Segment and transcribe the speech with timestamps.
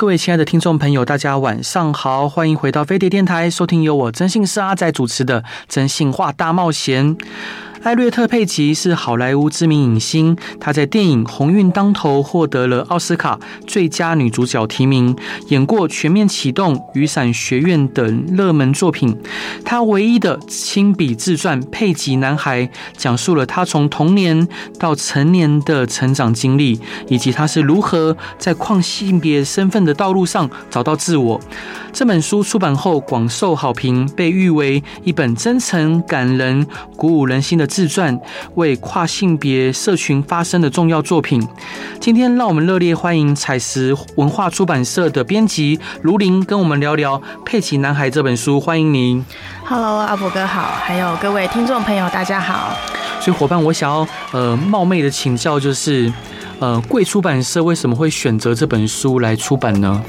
[0.00, 7.14] 各位亲爱的听众朋友，大家晚上好，欢迎回到飞碟电台，收听由我真姓是阿仔主持的《征信话大冒险》。
[7.82, 15.16] 艾略特·佩吉是好莱坞知名影星，她在电影《鸿运当头》获得了奥斯卡最佳女主角提名，
[15.48, 19.16] 演过《全面启动》《雨伞学院》等热门作品。
[19.64, 22.66] 她唯一的亲笔自传《佩吉男孩》
[22.98, 24.46] 讲述了她从童年
[24.78, 26.78] 到成年的成长经历，
[27.08, 31.40] 以及她是如何在跨性别身份的道路上找到自我。
[31.92, 38.20] 这本书出版后广受好评，被誉为一本真诚、感人、鼓舞人心的自传，
[38.56, 41.40] 为跨性别社群发声的重要作品。
[42.00, 48.58] 今天，让我们热烈欢迎采石文化出版社的编辑卢玲跟我们聊聊《佩奇男孩》这本书。
[48.60, 49.24] 欢迎您。
[49.64, 52.76] Hello，阿伯哥好，还有各位听众朋友，大家好。
[53.20, 56.12] 所以，伙伴，我想要呃冒昧的请教，就是
[56.60, 60.02] 呃贵出版社为什么会选择这本书来出版呢？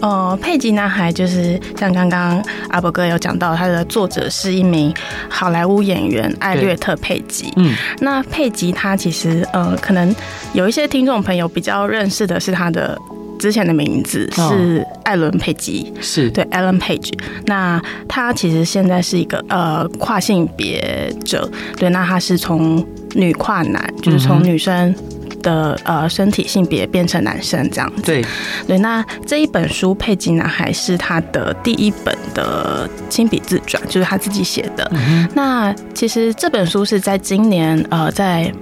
[0.00, 4.92] 呃，佩吉男孩就是像刚刚阿伯哥有讲到，他的作者是一名
[5.28, 7.52] 好莱坞演员艾略特·佩吉。
[7.56, 10.14] 嗯，那佩吉他其实呃，可能
[10.54, 12.98] 有一些听众朋友比较认识的是他的
[13.38, 17.12] 之前的名字是艾伦·佩吉，是对 Alan Page。
[17.44, 22.84] 那他其实现在是一个呃跨性别者，对，那他是从
[23.16, 24.94] 女跨男，就是从女生。
[25.42, 28.24] 的呃身体性别变成男生这样子，对
[28.66, 28.76] 对。
[28.78, 34.90] 那这一本书《佩吉男孩》是他的第一本的亲笔自传，就是他自己写的。
[34.92, 38.52] 嗯、那其实这本书是在今年呃在。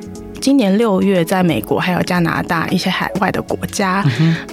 [0.44, 4.04] 今年六月，在美国还有加拿大一些海外的国家，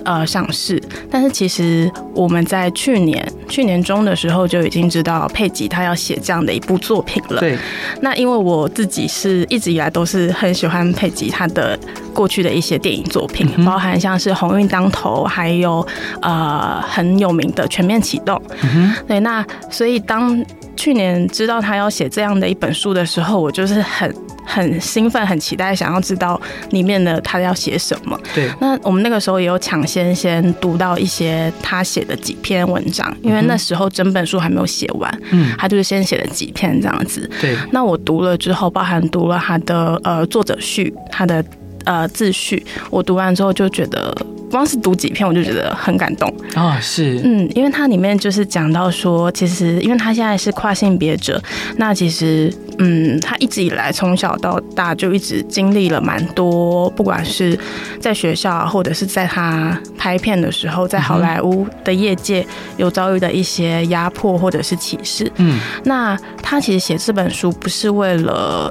[0.06, 0.81] 呃，上市。
[1.09, 7.41] 但是其实我们在去年去年中的时候就已经知道佩吉他要写这样的一部作品了。
[7.41, 7.57] 对。
[8.00, 11.78] 那因为我自己是一直以来都是很喜欢佩吉他的
[12.13, 15.85] 过去的一些电影作品，包含像是《鸿运当头》，还有
[16.22, 18.38] 呃很有名的《全面启动》。
[18.62, 18.94] 嗯。
[19.06, 19.19] 对。
[19.19, 20.41] 那所以当
[20.78, 24.09] 去年知道他要写这样的一本书的时候，我就是很。
[24.46, 26.40] 很兴奋，很期待，想要知道
[26.72, 28.19] 里面的他要写什么。
[28.34, 37.29] 对，那我们那个时候也有抢先先读到一些他写的几篇文章，因为那时候整本书还没有写完，嗯，他就是先写了几篇这样子。
[37.40, 41.44] 对，那我读了之后，包含读了他的呃作者序，他的
[41.86, 44.16] 呃自序，我读完之后就觉得。
[44.52, 46.78] 光是读几篇我就觉得很感动啊！
[46.81, 51.41] 是，嗯，因为它里面就是讲到说，其实因为他现在是跨性别者，
[51.78, 57.58] 那其实，嗯，他一直以来从小到大就一直经历了蛮多，不管是
[58.02, 65.31] 在学校或者是在他拍片的时候，在好莱坞的业界有遭遇的一些压迫或者是歧视。
[65.38, 68.70] 嗯，那他其实写这本书不是为了。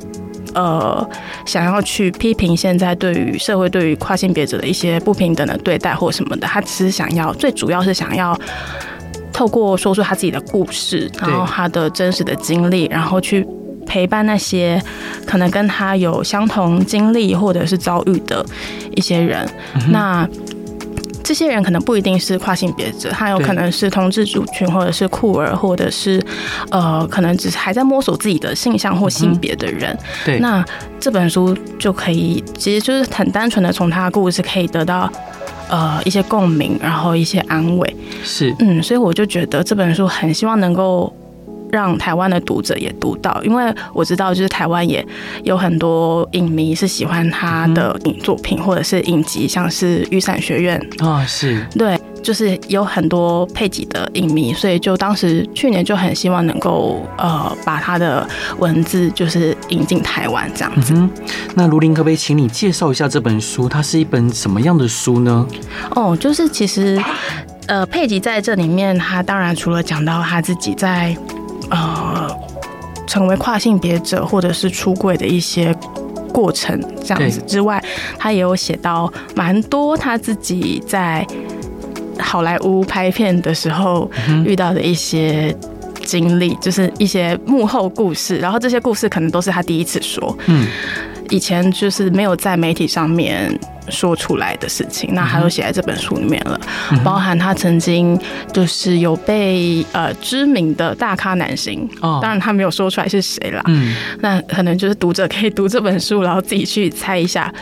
[0.55, 1.09] 呃，
[1.45, 8.39] 想要去批评现在对于社会对于跨性别者的一些不平等的对待或什么的，他只是想要，最主要是想要
[9.33, 13.47] 透过说出他自己的故事，然后他的真实的经历，然后去
[13.87, 14.83] 陪伴那些
[15.27, 18.45] 可能跟他有相同经历或者是遭遇的
[18.95, 19.49] 一些人。
[19.75, 20.29] 嗯、那。
[21.31, 26.21] 这些人可能不一定是跨性别者，他有可能是同志族群，或者是酷儿，或者是
[26.73, 29.97] 呃，可能只是还在摸索自己的性向或性别的人。
[30.25, 30.65] 对，那
[30.99, 35.09] 这本书就可以，其实就是很单纯的从他的故事可以得到
[35.69, 37.97] 呃一些共鸣，然后一些安慰。
[38.25, 41.15] 是，嗯，所以我就觉得这本书很希望能够。
[41.71, 45.05] 让台湾的读者也读到，因为我知道，就是台湾也
[45.45, 58.29] 有很多影迷是喜欢他的影作品或者是影集，像是《雨伞学院》啊，是对，就是有很多佩吉的影迷，所以就当时去年就很希望能够呃把他的
[58.59, 60.93] 文字就是引进台湾这样子。
[60.95, 61.11] 嗯、
[61.55, 63.69] 那卢林可不可以请你介绍一下这本书？
[63.69, 65.47] 它是一本什么样的书呢？
[65.95, 67.01] 哦，就是其实
[67.67, 71.17] 呃佩吉在这里面，他当然除了讲到他自己在
[71.71, 72.29] 呃，
[73.07, 75.75] 成为跨性别者或者是出柜的一些
[76.33, 77.83] 过程这样子之外，
[78.19, 81.27] 他也有写到蛮多他自己在
[82.19, 84.11] 好莱坞拍片的时候
[84.45, 85.55] 遇到的一些
[86.05, 88.37] 经历，就是一些幕后故事。
[88.39, 90.67] 然后这些故事可能都是他第一次说，嗯，
[91.31, 96.61] 以前就是没有在媒体上面说出来的事情，那他都写在这本书里面了，
[96.93, 98.19] 嗯、包含他曾经
[98.53, 107.53] 就是有被呃知名的大咖男星，哦，当然他没有说出来是谁啦，嗯，那可能就是读者可以读这本书，然后自己去猜一下，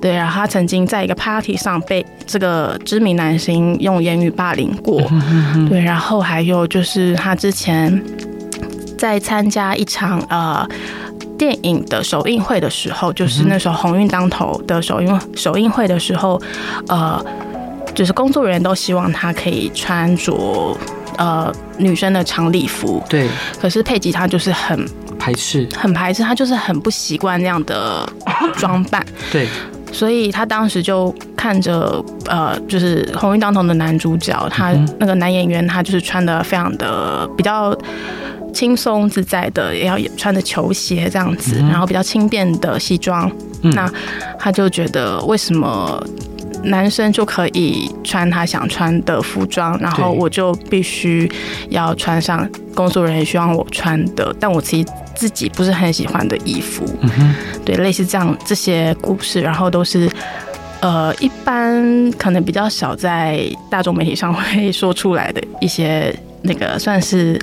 [0.00, 5.00] 对，然后他曾经在一个 party 上被这个知名男星用言语霸凌过，
[5.68, 8.02] 对，然后还有就是他之前
[8.98, 10.68] 在参加一场呃。
[11.38, 16.40] 电影的首映会的时候，就是那时候鸿运当头的首映首映会的时候，
[16.88, 17.22] 呃，
[17.94, 20.76] 就是工作人员都希望他可以穿着
[21.18, 23.28] 呃女生的长礼服，对。
[23.60, 24.88] 可是佩吉他就是很
[25.18, 28.08] 排斥，很排斥，他就是很不习惯那样的
[28.54, 29.46] 装扮， 对。
[29.92, 37.76] 所以他当时就看着呃，就是鸿运当头的男主角，他那个男演员，他就是穿的非常的比较。
[38.56, 43.30] 轻松自在的，也要穿着球鞋这样子，然后比较轻便的西装。
[43.60, 43.86] 嗯、那
[44.38, 46.02] 他就觉得，为什么
[46.64, 51.30] 男生就可以穿他想穿的服装，然后我就必须
[51.68, 56.84] 要穿上工作人员希望我穿的，但我其实自己不是很喜欢的衣服。
[57.02, 60.08] 嗯，对，类似这样这些故事，然后都是
[60.80, 67.38] 呃，一般可能比较少在大众媒体上会说出来的一些那个算是。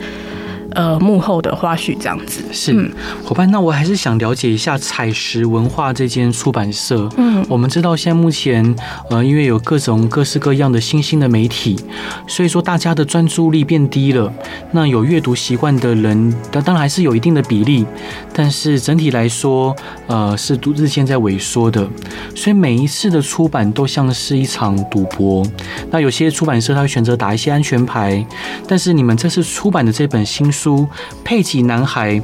[0.75, 2.91] 呃，幕后的花絮这样子是
[3.23, 7.07] 伙伴，那我还是想了解一下采石文化这间出版社。
[7.17, 8.75] 嗯，我们知道现在目前
[9.09, 11.79] 呃，因为有各种各式各样的新兴的媒体，
[12.27, 14.33] 所以说大家的专注力变低了。
[14.71, 17.85] 那有阅读习惯的人，当然还是有一定的比例，
[18.33, 19.75] 但是整体来说，
[20.07, 21.87] 呃，是都日渐在萎缩的。
[22.35, 25.45] 所以每一次的出版都像是一场赌博。
[25.91, 28.25] 那有些出版社他会选择打一些安全牌，
[28.67, 30.62] 但是你们这次出版的这本新书。
[30.63, 30.87] 书
[31.25, 32.21] 佩吉男孩，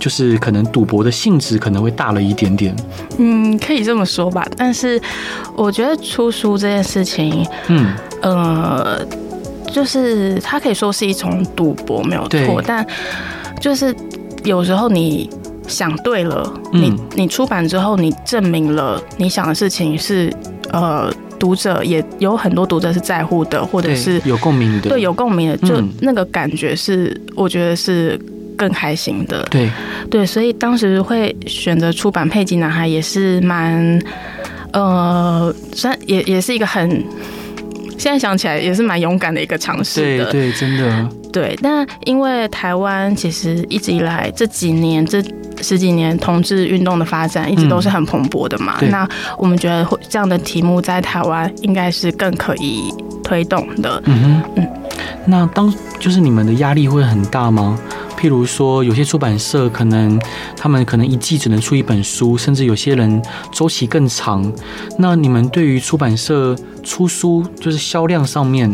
[0.00, 2.74] 就是可能赌博的性质可能会大了一点点，
[3.18, 4.44] 嗯，可以这么说吧。
[4.56, 5.00] 但是
[5.54, 9.06] 我觉得出书这件事情，嗯，呃，
[9.70, 12.60] 就是它可以说是一种赌博，没有错。
[12.66, 12.84] 但
[13.60, 13.94] 就是
[14.42, 15.30] 有时候你
[15.68, 20.34] 想对了，嗯、你你出版之后，你证明了你想的事情是
[20.72, 21.12] 呃。
[21.40, 28.20] 读者也有很多读者是在乎的，或者是有共鸣的，对，有共鸣的，就那个感觉是，我觉得是
[28.56, 29.42] 更开心的。
[29.50, 29.70] 对，
[30.10, 33.98] 对，所以当时会选择出版《佩吉男孩》也是蛮，
[34.74, 36.88] 呃，虽然也也是一个很，
[37.96, 40.30] 现在想起来也是蛮勇敢的一个尝试的。
[40.30, 41.08] 对，对，真的。
[41.32, 45.24] 对，但因为台湾其实一直以来这几年这。
[45.62, 49.08] 十几年同志运动的发展一直都是很蓬勃的嘛，嗯、那
[49.38, 52.92] 我们觉得这样的题目在台湾应该是更可以
[53.22, 54.02] 推动的。
[54.06, 54.68] 嗯哼，嗯，
[55.26, 57.78] 那当就是你们的压力会很大吗？
[58.18, 60.20] 譬如说，有些出版社可能
[60.54, 64.52] 他们可能一季只能出一本书，甚至有些人周期更长。
[64.98, 68.70] 那你们对于出版社出书就是销量上面，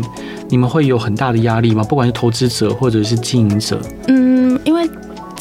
[0.48, 1.84] 你们会有很大的压力吗？
[1.84, 3.80] 不管是投资者或者是经营者？
[4.08, 4.88] 嗯，因为。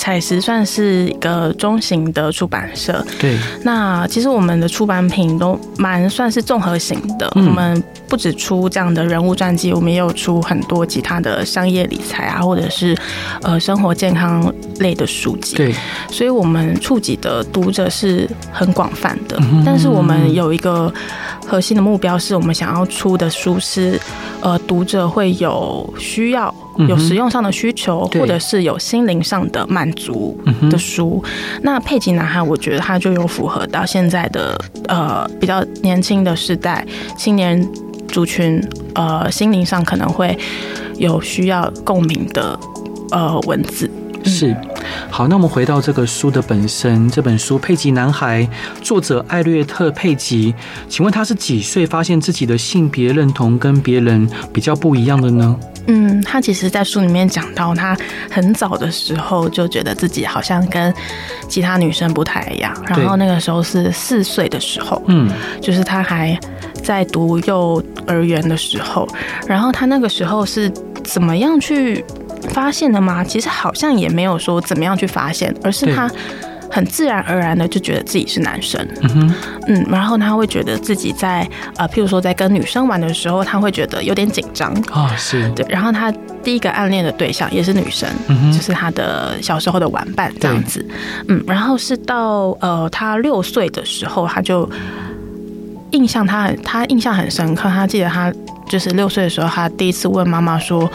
[0.05, 3.35] 采石算是一个中型的出版社，对。
[3.63, 12.95] 那其实我们的出版品都蛮算是综合型的，嗯、我们不止出这样的人物传记，我们也有出很多其他的商业理财啊，或者是
[13.41, 15.55] 呃生活健康类的书籍。
[15.55, 15.73] 对。
[16.09, 20.93] 所以我们触及的读者是很广泛的，嗯、但是我们有一个
[21.45, 23.99] 核心的目标，是我们想要出的书是
[24.41, 26.53] 呃读者会有需要。
[26.89, 30.37] 有实用上的需求，或者是有心灵上的满足
[30.69, 31.23] 的书，
[31.61, 34.59] 那佩吉男孩，我觉得他就有符合到现在的
[34.89, 36.85] 呃比较年轻的时代
[37.17, 37.65] 青年
[38.15, 40.37] 族群，呃心灵上可能会
[40.97, 42.57] 有需要共鸣的
[43.11, 43.91] 呃文字。
[44.23, 44.55] 是，
[45.11, 48.41] 好，那我们回到这个书的本身，这本书《佩吉男孩》，
[48.81, 50.55] 作者艾略特·佩吉，
[50.87, 55.59] 请问他是几岁发现自己的性别认同跟别人比较不一样的呢？
[55.87, 57.95] 嗯，他其实，在书里面讲到，他
[58.31, 60.91] 很早的时候就觉得自己好像跟
[61.47, 62.73] 其他女生不太一样。
[62.87, 65.29] 然后那个时候是四岁的时候，嗯，
[65.61, 66.35] 就是他还
[66.85, 69.05] 在读幼儿园的时候。
[69.45, 70.71] 然后他那个时候是
[71.03, 72.05] 怎么样去
[72.49, 73.23] 发现的吗？
[73.23, 76.09] 其实好像也没有说怎么样去发现，而是他。
[76.67, 79.33] 很自然而然的就觉得自己是男生，嗯哼，
[79.67, 85.65] 嗯，然后他会觉得自己在呃，譬如说在跟女生玩的时候，他会觉得有点紧张啊，是对。
[85.69, 86.11] 然后他
[86.43, 90.85] 第一个暗恋的对象也是女生，嗯，就是他的小时候的玩伴这样子，
[91.29, 94.69] 嗯，然后是到呃他六岁的时候，他就
[95.95, 98.31] 印象他很他印象很深刻，他记得他
[98.67, 100.89] 就是六岁的时候，他第一次问妈妈说：“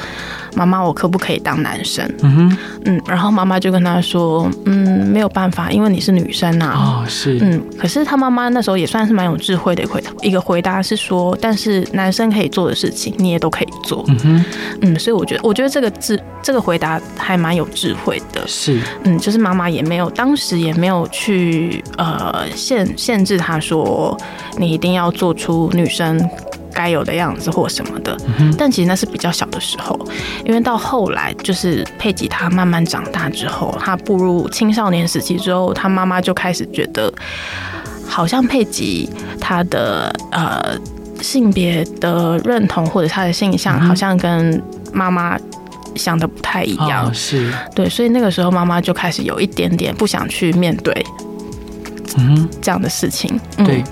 [0.55, 14.45] 妈妈，我可不可以当男生？”嗯哼，嗯，然后妈妈就跟他说：“嗯，没有办法，因为你是女生呐。”哦，是，嗯，可是他妈妈那时候也算是蛮有智慧的回一个回答是说：“但是男生可以做的事情，你也都可以做。”嗯哼，
[14.83, 18.43] 嗯，所以我觉得，我觉得这个智这个回答还蛮有智慧的。
[18.47, 24.17] 是，嗯，就是妈妈也没有当时也没有去呃限限制他说
[24.59, 26.21] 你一定要做出女生。
[26.81, 28.17] 该有的样子或什么的，
[28.57, 29.99] 但其实那是比较小的时候，
[30.47, 37.13] 因为到后来就是佩吉他慢慢长大之后，他步入青少年时期之后，他妈妈就开始觉得，
[38.09, 40.75] 好像佩吉他的呃
[41.21, 45.39] 性别的认同或者他的性向，好像跟妈妈
[45.97, 47.53] 想的不太一样，哦、是。
[47.75, 51.05] 对，所以那个时候妈妈就开始有一点点不想去面对，
[52.17, 53.85] 嗯，这样的事情，嗯、对。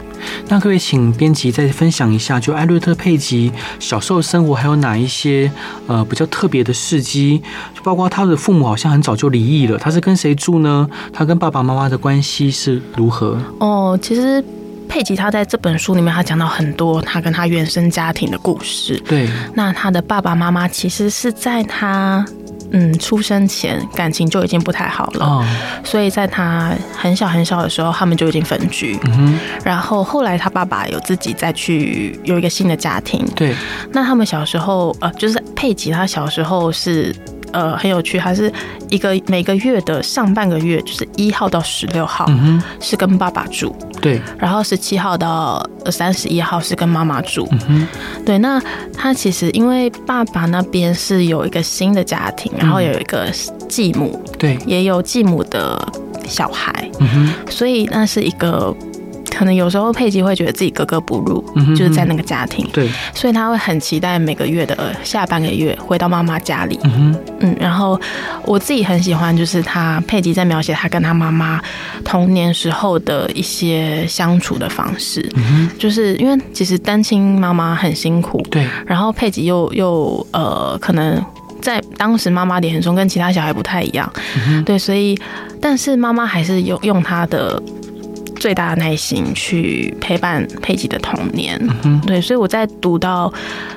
[0.49, 5.51] 那各位，请编辑再分享一下，就艾略特·佩吉小时候生活还有哪一些
[5.87, 7.43] 呃比较特别的事迹？
[7.75, 10.89] 就包括他的父母好像很早就离异了，他是跟谁住呢？
[11.13, 13.39] 他跟爸爸妈妈的关系是如何？
[13.61, 14.43] 哦，其实
[14.89, 18.99] 佩吉他在这本书里面，他讲到很多他跟他原生家庭的故事。
[19.07, 22.25] 对，那他的爸爸妈妈其实是在他。
[22.71, 25.45] 嗯，出生前感情就已经不太好了，oh.
[25.85, 28.99] 所以在他很小很小的时候，他们就已经分居。
[29.07, 33.27] 嗯，然后后来他爸爸有自己再去有一个新的家庭。
[33.35, 33.55] 对，
[33.93, 37.15] 那他们小时候呃，就是佩吉他小时候是。
[37.53, 38.53] 呃，很有趣，还是
[38.89, 42.31] 一个每个月的上半个月，就是一号到十六号，
[42.81, 47.49] 是跟爸爸住，对，然后十七号到三十一号是跟妈妈住，
[48.25, 48.39] 对。
[48.39, 48.61] 那
[48.97, 53.27] 他其实因为爸爸那边是有一个新的家庭，然后有一个
[53.69, 55.81] 继母，对，也有继母的
[56.27, 58.75] 小孩，嗯哼，所以那是一个。
[59.39, 67.99] 可能有时候佩吉会觉得自己格格不入，嗯哼嗯，就是在那个家庭，对，所以他会很期待每个月的下半个月回到妈妈家里，嗯然后
[68.45, 71.61] 我自己很喜欢，就是他佩吉在描写他跟他妈妈
[72.05, 81.25] 童年时候的一些相处的方式，嗯哼，就是因为其实单亲妈妈很辛苦，对，然后佩吉又又呃，可能
[81.63, 84.13] 在当时妈妈脸很重，跟其他小孩不太一样，
[84.49, 85.17] 嗯，对，所以
[85.61, 87.63] 但是妈妈还是用用她的。
[88.39, 93.33] 最大的耐心去陪伴佩吉的童年，嗯，对，所以我在读到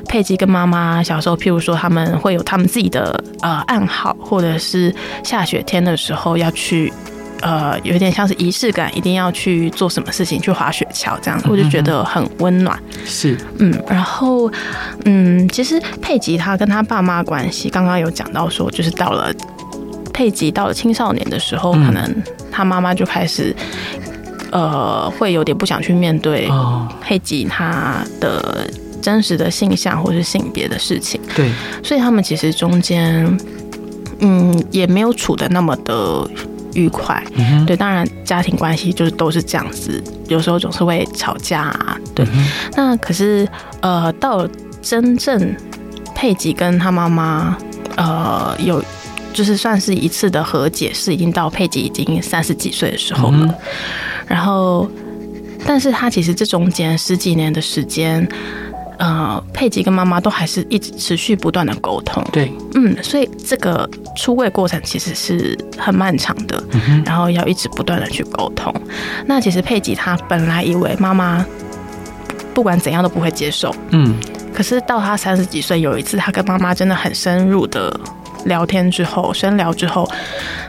[0.08, 6.94] 佩吉跟妈妈小时候，譬如说他们会有他们自己的呃暗号，或者是下雪天的时候要去
[7.42, 12.80] 呃有点像是仪式感，一定要去做什么事情，去滑雪橇这样，我就觉得很温暖。
[13.04, 14.52] 是，嗯，然后
[15.06, 19.34] 嗯，其实佩吉他跟他爸妈关系，刚刚有讲到说，就是到了
[20.14, 23.56] 佩吉到了青少年的时候，可能他妈妈就开始。
[24.52, 26.50] 呃，会有点不想去面对
[27.02, 28.70] 佩吉他的
[29.02, 31.20] 真实的性向或是性别的事情。
[31.36, 31.50] 对，
[31.84, 33.26] 所以他们其实中间，
[34.20, 36.30] 嗯，也没有处的那么的
[36.74, 37.24] 愉快。
[37.36, 37.66] 嗯。
[37.66, 41.98] 对，当然家庭关系就是都是这样子，有时候总是会吵架啊。
[42.14, 43.48] 对，嗯、那可是
[43.80, 44.48] 呃，到
[44.82, 45.56] 真正
[46.14, 47.58] 佩吉跟他妈妈
[47.96, 48.84] 呃有
[49.34, 53.38] 就是算是一次的和解，是已经到佩吉已经三十几岁的时候了。
[53.42, 53.54] 嗯
[54.32, 54.90] 然后，
[55.66, 58.26] 但是他其实这中间十几年的时间，
[58.98, 62.24] 呃，佩吉跟妈妈都还是一直持续不断的沟通。
[62.32, 68.74] 对，嗯，所以这个出柜过程其实是很漫长的，嗯，然后要一直不断的去沟通。
[69.26, 71.46] 那其实佩吉他本来以为妈妈
[72.54, 74.16] 不管怎样都不会接受，嗯，
[74.54, 78.00] 可是到他三十几岁，有一次他跟妈妈真的很深入的
[78.46, 80.10] 聊天之后，深聊之后，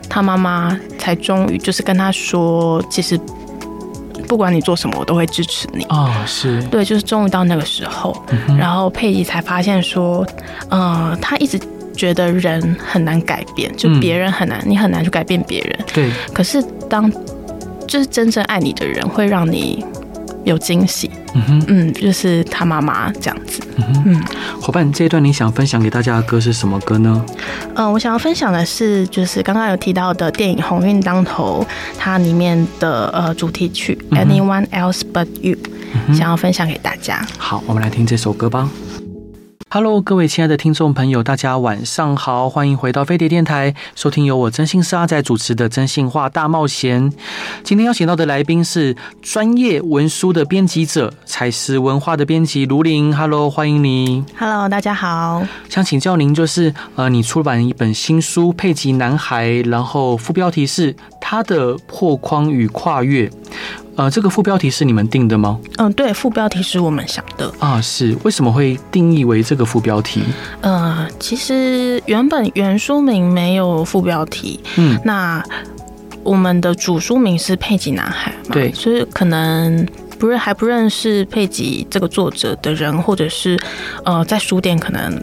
[0.08, 3.16] 他妈妈才终于就是跟他说，其实。
[4.22, 5.84] 不管你做什么，我都会支持你。
[5.90, 10.26] 哦，是对，就是终于到那个时候，嗯、然后佩奇才发现说，
[10.70, 11.60] 呃，他一直
[11.94, 15.78] 觉得人很难改变，就别人很难、嗯，你很难去改变别人。
[15.92, 16.10] 对。
[16.32, 17.10] 可是当
[17.86, 19.84] 就是真正爱你的人，会让你
[20.44, 21.10] 有惊喜。
[21.34, 23.60] 嗯哼，嗯，就是他妈妈这样子。
[23.76, 24.22] 嗯嗯，
[24.60, 27.24] 伙伴，这一段你想分享给大家的歌是什么歌呢？
[27.74, 31.66] 嗯、呃，我想要分享的是，就是刚刚有提到的电影《鸿运当头》
[31.98, 35.54] 它里面的呃主题曲《嗯、Anyone Else But You》，
[36.08, 37.26] 嗯，想要分享给大家。
[37.38, 38.68] 好，我们来听这首歌吧。
[39.74, 47.10] Hello，各位亲爱的听众朋友，大家晚上好，欢迎回到飞碟电台，收听由我真心是阿仔主持的《真心话大冒险》。
[47.64, 53.16] 今天邀请到的来宾是专业文书的编辑者，采实文化的编辑卢林。
[53.16, 54.22] Hello，欢迎你。
[54.38, 55.42] Hello，大家好。
[55.70, 63.30] 想请教您，就是呃，你出版一本新书《佩吉男孩》，然后副标题是他的破框与跨越。
[63.96, 65.58] 呃，这个副标题是你们定的吗？
[65.76, 67.80] 嗯，对，副标题是我们想的啊。
[67.80, 70.22] 是为什么会定义为这个副标题？
[70.62, 75.44] 呃，其实原本原书名没有副标题，嗯，那
[76.22, 79.86] 我们的主书名是《佩吉男孩》嘛，对，所以可能
[80.18, 83.58] 不是还不认识佩吉这个作者的人，或者是
[84.04, 85.22] 呃，在书店可能。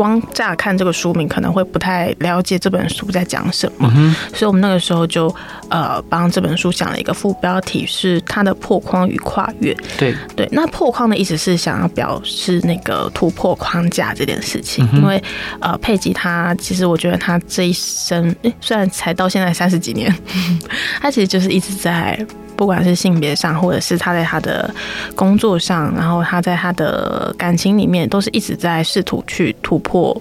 [0.00, 5.28] 光乍看这个书名可能会不太了解这本书在讲什么，嗯，所以我们那个时候就
[5.68, 9.76] 呃帮这本书想了一个副标题，是它的破框与跨越。
[9.98, 15.22] 对对，那破框的意思是想要表示那个突破框架这件事情，嗯、因为
[15.60, 20.10] 呃佩吉他其实我觉得他这一生，诶，虽然才到现在三十几年，
[21.02, 22.18] 他其实就是一直在。
[22.60, 24.70] 不管是性别上，或者是他在他的
[25.16, 30.14] 工作上，然后他在他的感情里面，都是一直在试图去突破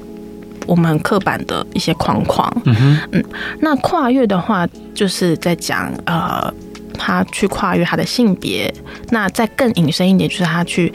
[0.66, 2.50] 我们刻板的一些框框。
[2.64, 3.22] 嗯嗯，
[3.60, 4.66] 那跨越的话，
[4.96, 6.50] 就是在讲呃，
[6.98, 8.74] 他去跨越他的性别。
[9.10, 10.94] 那再更引申一点，就是他去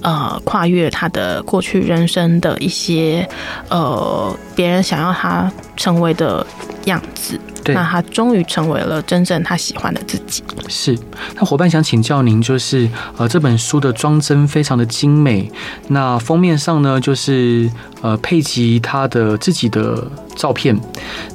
[0.00, 3.28] 呃跨越他的过去人生的一些
[3.68, 6.46] 呃别人想要他成为的
[6.84, 7.36] 样子。
[7.64, 10.42] 对，那他终于成为了真正他喜欢的自己。
[10.68, 10.96] 是，
[11.34, 15.50] 那伙伴想请教您，就是呃，这本书的装帧非常的精美。
[15.88, 17.70] 那封面上呢，就是
[18.02, 20.06] 呃佩吉他的自己的
[20.36, 20.78] 照片。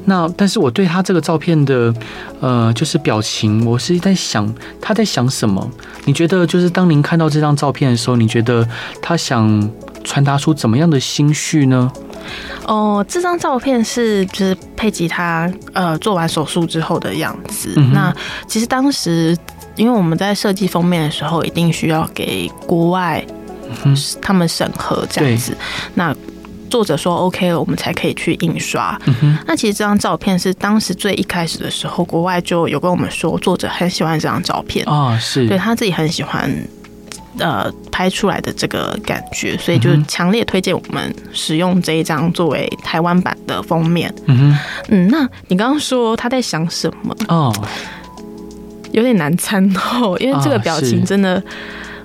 [0.06, 1.94] 那但是我对他这个照片的
[2.40, 5.70] 呃，就是表情，我是在想他在想什么？
[6.06, 8.68] 你觉得就是当您看到这张照片的时候，你觉得
[9.02, 9.70] 他想
[10.04, 11.92] 传达出怎么样的心绪呢？
[12.66, 17.74] 哦，这张照片是就是佩吉他呃做完手术之后的样子。
[17.76, 18.14] 嗯、那
[18.48, 19.38] 其实当时
[19.76, 23.26] 因为我们在设计封面的时候，一定需要给国外
[24.22, 25.56] 他们审核这样子。
[25.96, 26.16] 那
[26.70, 29.00] 作者说 OK 了，我们才可以去印刷。
[29.06, 36.52] 嗯、那其实这张照片是当时最一开始的时候，国外就有跟我们说，作者很喜欢这张照片啊、哦，是对他自己很喜欢。
[37.40, 44.14] 呃，拍出来的这个感觉，所以就强烈推荐我们使用这一张作为台湾版的封面。
[44.26, 44.58] 嗯
[44.90, 47.16] 嗯，那你刚刚说他在想什么？
[47.28, 47.54] 哦，
[48.92, 51.44] 有点难参透，因为这个表情真的，哦、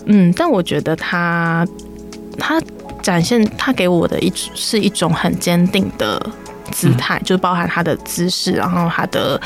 [0.06, 1.66] 嗯，但我觉得他
[2.38, 2.60] 他
[3.02, 6.24] 展现他给我的一是一种很坚定的。
[6.74, 9.40] 姿态就包含他的姿势，然后他的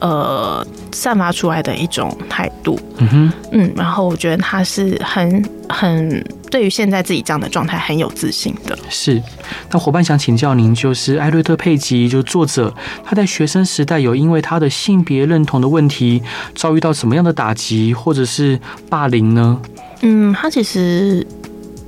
[0.00, 8.76] 呃散发出来的一种态度，嗯哼，嗯，然后我觉得他是很很对于现在自己这样的状态很有自信的。
[8.88, 9.22] 是，
[9.70, 12.72] 那伙伴想请教您，就是艾略特·佩吉，就是作者，
[13.04, 16.22] 他在学生时代有因为他的性别认同的问题
[16.54, 19.60] 遭遇到什么样的打击或者是霸凌呢？
[20.00, 21.26] 嗯，他其实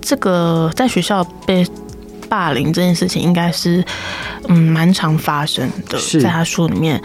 [0.03, 1.67] 这个在学校被。
[2.35, 3.85] 霸凌这件事情应该是，
[4.49, 7.01] 嗯，蛮常发生的，在他书里面。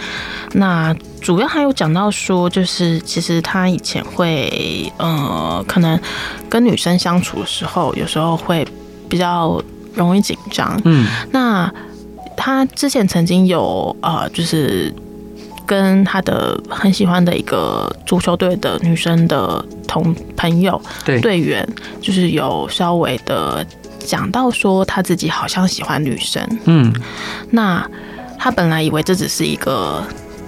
[0.54, 6.00] 那主要还有讲到说，就是其实他以前会，呃，可能
[6.50, 8.68] 跟女生相处的时候，有时候会
[9.08, 9.62] 比较
[9.94, 10.82] 容易紧张。
[10.84, 11.72] 嗯，那
[12.36, 14.92] 他之前曾经有，呃，就是
[15.64, 20.82] 跟他的很喜欢的一个足球队的女生的同朋友
[21.22, 21.64] 队员，
[22.02, 23.64] 就是有稍微的。
[24.10, 26.92] 讲到说他自己好像喜欢女生，嗯，
[27.52, 27.88] 那
[28.40, 30.04] 他本来以为这只是一个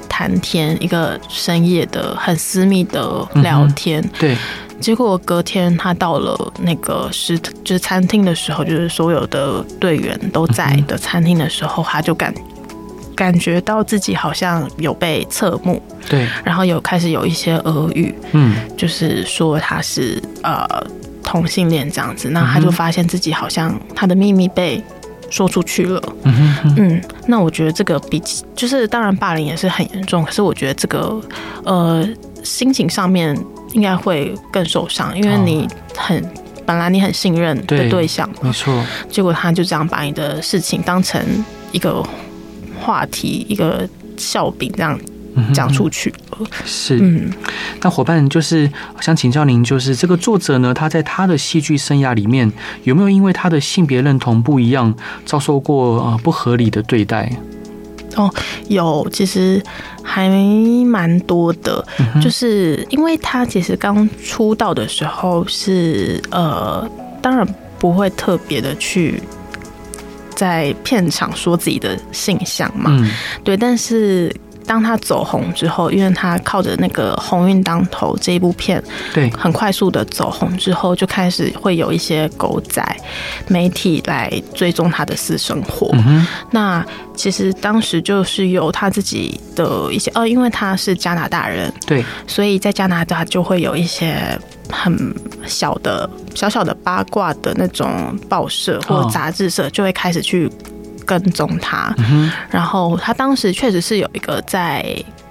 [0.10, 4.38] 谈天，一个深夜的很私密的聊天，嗯、对。
[4.80, 12.34] 结果隔天他到了那个是就是餐厅的时候，就是所有的队员都在的餐厅的时候，他就感
[13.16, 20.66] 感觉到自己好像有被侧目，对，然后有开始有一些耳语，嗯，就是说他是呃。
[21.24, 24.84] 同性恋这样子，那他就发现自己好像他的秘密被
[25.30, 26.02] 说出去了。
[26.24, 31.22] 嗯嗯，那我觉得这个比起就是当然霸凌也是很严重，可是我觉得这个
[31.64, 32.08] 呃
[32.44, 33.38] 心情上面
[33.74, 36.24] 应该会更受伤，因为你很
[36.66, 41.22] 本来你很信任的对象，没错，结果他就这样把你的事情当成
[41.72, 42.04] 一个
[42.80, 45.00] 话题，一个笑柄这样。
[45.54, 46.14] 讲出去。
[46.66, 47.32] 是，嗯，
[47.82, 52.52] 那伙伴就是想请教您，就是这个作者呢，他在他的戏剧生涯里面
[52.84, 54.94] 有没有因为他的性别认同不一样，
[55.26, 57.32] 遭受过呃不合理的对待？
[58.16, 58.34] 哦，
[58.68, 59.62] 有，其实
[60.04, 60.30] 还
[60.86, 66.90] 蛮多的，嗯，就是因为他其实刚出道的时候是呃，
[67.22, 67.48] 当然
[67.80, 69.22] 不会特别的去
[70.36, 73.10] 在片场说自己的性向嘛，嗯，
[73.44, 74.34] 对，但是。
[74.72, 78.82] 当他走红之后，因为他靠着那个《鸿运当头》这一部片，
[79.14, 82.82] 对，很快速的走红之后，就开始会有一些狗仔
[83.50, 85.90] 媒体来追踪他的私生活。
[85.92, 94.16] 嗯、那其实当时就是有他自己的一些，哦，因为他是加拿大人，对，所以在加拿大就会有一些
[94.70, 95.14] 很
[95.46, 100.50] 小的、小小的八卦的那种报社或杂志社，就会开始去。
[101.12, 104.82] 跟踪他，嗯，然后他当时确实是有一个在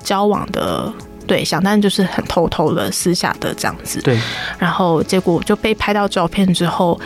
[0.04, 0.92] 交往的
[1.26, 3.98] 对象，但就是很偷偷的、私下的这样子。
[4.02, 4.20] 对，
[4.58, 7.00] 然后结果就被拍到照片之后，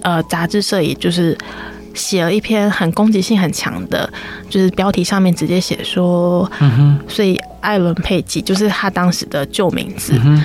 [0.00, 1.36] 呃，杂志社也就是
[1.92, 4.10] 写了一篇很攻击性很强的，
[4.48, 10.42] 就是标题上面直接写说，嗯哼，所以艾伦佩吉就是他当时的旧名字，嗯，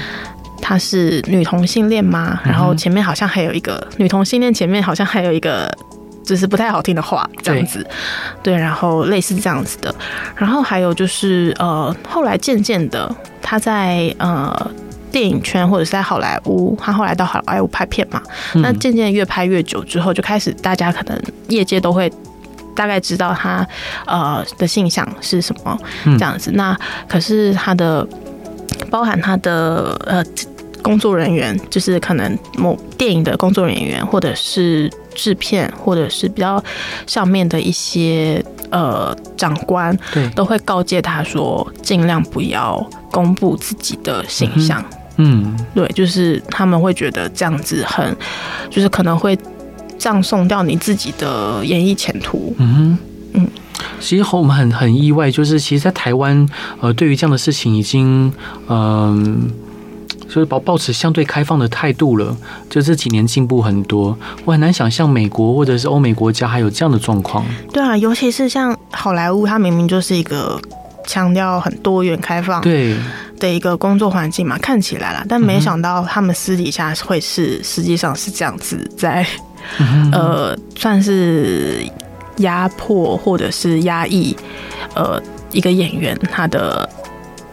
[0.62, 2.38] 他是女同性恋吗？
[2.44, 5.74] 然后前面好像还有一个女同性恋，前面好像还有一个。
[6.24, 7.86] 就是不太好听的话，这样子，
[8.44, 9.78] 对，然后类似这样子。
[9.80, 9.94] 的，
[10.36, 14.72] 然后还有就是呃，后来渐渐的，他在呃
[15.12, 18.22] 电影圈或者是在好莱坞，他后来到好莱坞拍片嘛，
[18.54, 22.12] 嗯、那渐渐越拍越久之后，就开始大家可能业界都会
[22.76, 23.66] 大概知道他
[24.06, 28.08] 呃的性向是什么这样子，嗯、那可是他的
[28.90, 30.24] 包含他的呃。
[30.84, 36.63] 工作人员就是可能某电影的工作人员，或者是制片，或者是比较
[37.06, 44.84] 上面的一些呃长官，对，都会告诫他说，尽量不要公布自己的形象。
[45.17, 48.15] 嗯，对，就是他们会觉得这样子很，
[48.69, 49.38] 就是可能会
[49.97, 52.56] 葬送掉你自己的演艺前途。
[52.58, 52.97] 嗯
[53.34, 53.47] 嗯，
[54.00, 56.47] 其实我们很很意外，就是其实，在台湾，
[56.80, 58.34] 呃，对于这样的事情，已经
[58.67, 59.50] 嗯。
[59.50, 59.71] 呃
[60.34, 62.34] 就是保保持相对开放的态度了，
[62.70, 67.46] 就这几年进步很多，我很难想象美国或者是欧美国家还有这样的状况。
[67.74, 70.58] 对啊，尤其是像好莱坞，它明明就是一个
[71.06, 72.96] 强调很多元开放对
[73.41, 79.28] 的一个工作环境嘛，看起来啦，但没想到他们私底下会是实际上是这样子在，
[80.13, 81.86] 呃，算是
[82.38, 84.34] 压迫或者是压抑，
[84.96, 86.89] 呃，一个演员他的。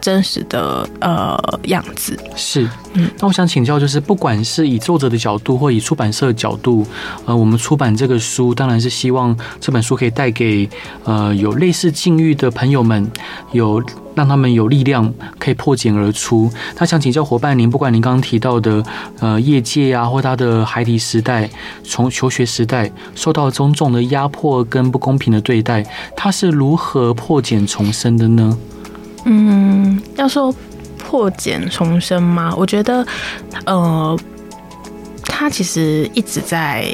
[0.01, 6.87] 真实的呃样子是，嗯，那我想请教，就是不管是以作者的角度，或以出版社的角度，
[7.27, 10.69] 呃，我们出版这个书，当然是希望这本书可以带给
[11.05, 13.11] 呃有类似境遇的朋友们，
[13.53, 13.83] 有
[14.15, 16.51] 让他们有力量可以破茧而出。
[16.79, 18.83] 那想请教伙伴您，不管您刚刚提到的
[19.21, 21.49] 呃业界啊，或他的孩提时代，
[21.85, 25.85] 从求学时代受到种种的压迫跟不公平的对待，
[26.17, 28.57] 他是如何破茧重生的呢？
[29.31, 30.55] 嗯，要说
[30.97, 32.55] 破茧重生吗？
[32.57, 33.07] 我觉得，
[33.67, 34.19] 呃，
[35.25, 36.87] 他其实一直在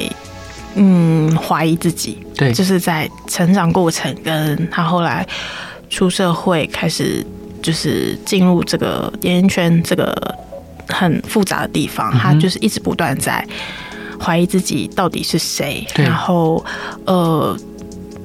[0.75, 5.25] 嗯怀疑自己，对，就是在成长过程，跟他后来
[5.89, 7.25] 出社会，开始
[7.61, 10.13] 就是进入这个演艺圈这个
[10.89, 13.47] 很复杂的地方，嗯、他就是一直不断在
[14.19, 16.63] 怀疑自己到底是谁，然后
[17.05, 17.57] 呃。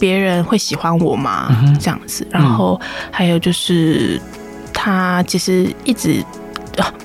[0.00, 1.54] 别人会喜欢我吗？
[1.62, 2.80] 嗯、这样子，然后
[3.12, 4.18] 还有就是，
[4.72, 6.24] 他其实一直，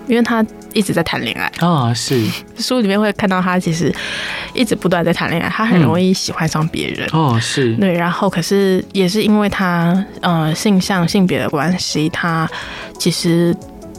[0.07, 1.45] 因为他一直在谈恋爱。
[1.59, 2.19] 啊、哦，是。
[2.57, 3.93] 书里面会看到他其实
[4.53, 7.73] 一直不断在谈恋爱，他很容易喜欢上别人、嗯、哦，是。
[7.75, 12.49] 对，然后可是也是因为他呃性向性别的关系，他
[12.97, 13.55] 其实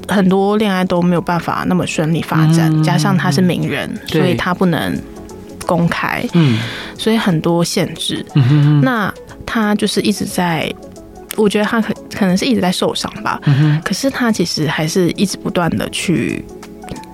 [0.08, 4.98] 很多恋爱都没有办法那么顺利发展，嗯、加上他是名人，所以他不能。
[5.66, 6.58] 公开，嗯，
[6.96, 9.12] 所以很多限制，嗯哼哼，那
[9.44, 10.72] 他就是一直在，
[11.36, 16.44] 我觉得他可可能是一直在受伤吧，嗯哼，可是他其实还是一直不断的去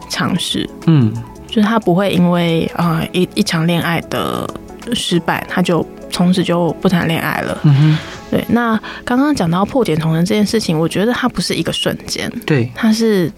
[0.08, 1.12] 尝试，嗯，
[1.48, 4.48] 就是他不会因为啊、呃、一一场恋爱的
[4.92, 7.98] 失败，他就从此就不谈恋爱了，嗯哼，
[8.30, 8.44] 对。
[8.48, 13.32] 那刚刚讲到破茧重生这件事情，我觉得它不是一个瞬间，对，它是。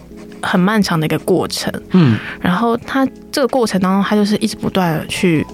[0.45, 5.45] 很漫长的一个过程，嗯，然后他这个过程当中，他就是一直不断的去，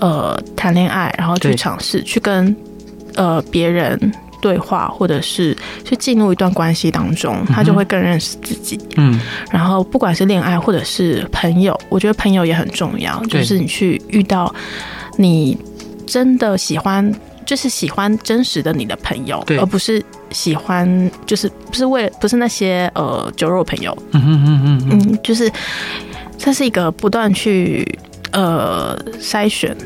[0.00, 2.56] 呃，谈恋爱，然后去尝试去跟
[3.14, 3.98] 呃别人
[4.40, 14.54] 对话，或者是去进入一段关系当中，他就会更认识自己，嗯，然后不管是恋爱或者是朋友，我觉得朋友也很重要，就是你去遇到
[15.16, 15.56] 你
[16.06, 17.14] 真的喜欢。
[17.48, 23.96] 就是喜欢真实的你的朋友，而不是喜欢就是不是为了不是那些呃酒肉朋友。
[24.12, 25.50] 嗯嗯嗯嗯嗯，就是
[26.36, 27.86] 这是一个不断去
[28.32, 29.76] 呃筛选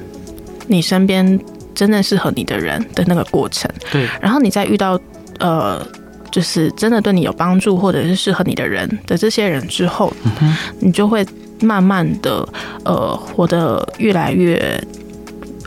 [0.67, 1.39] 你身边
[1.75, 3.71] 真正适合你的人的那个过程。
[3.91, 4.99] 对，然后你再遇到
[5.39, 5.87] 呃
[6.31, 11.27] 就是真的对你有帮助或者是适合你的人的这些人之后，嗯，你就会
[11.61, 12.49] 慢慢的
[12.85, 14.83] 呃活得越来越。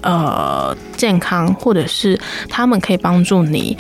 [0.04, 3.76] 呃，健康，或者是他们可以帮助你，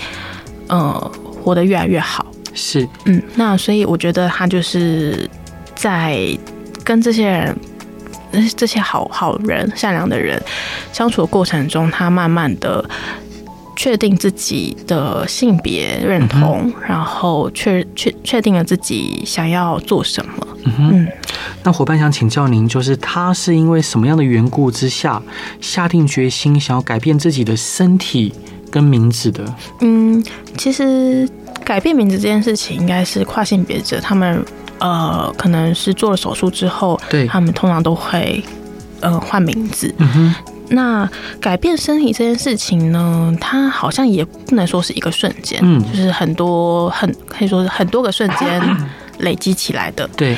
[0.67, 2.25] 呃活得越来越好。
[2.53, 5.29] 是，嗯，那所以我觉得他就是
[5.75, 6.37] 在
[6.83, 7.55] 跟这些人。
[8.57, 10.41] 这些好好人、善良的人
[10.91, 12.83] 相处的过程中，他慢慢的
[13.77, 20.47] 确定自己的性别认同，嗯、然后确确确定了自己想要做什么。
[20.65, 21.07] 嗯哼，嗯，
[21.63, 25.21] 那伙伴想请教您，就是他是因为什么样的缘故之下
[25.61, 28.33] 下定决心想要改变自己的身体
[28.75, 29.41] 跟名字的？
[29.79, 30.21] 嗯，
[30.57, 31.25] 其实
[31.63, 34.45] 改变名字这件事情，应该是跨性别者他们。
[34.77, 38.43] 呃，可能是做了手术之后，对，他们通常都会
[38.99, 39.95] 呃换名字。
[39.99, 40.35] 嗯哼，
[40.67, 41.09] 那
[41.39, 48.61] 改变身体这件事情呢，它好像也不能说是一个瞬间，嗯，就是很多很可以说是很多个瞬间
[49.19, 50.05] 累积起来的。
[50.17, 50.35] 对，